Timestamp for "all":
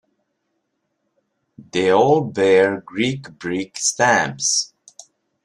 1.91-2.21